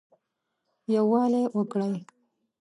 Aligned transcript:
يووالى 0.93 1.43
وکړٸ 1.57 1.93